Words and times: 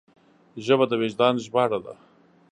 ژبه 0.65 0.85
د 0.89 0.93
وجدان 1.01 1.35
ژباړه 1.45 1.79
ده 1.85 1.93